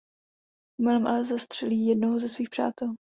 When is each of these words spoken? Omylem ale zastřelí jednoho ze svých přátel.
Omylem 0.79 1.07
ale 1.07 1.25
zastřelí 1.25 1.85
jednoho 1.85 2.19
ze 2.19 2.29
svých 2.29 2.49
přátel. 2.49 2.93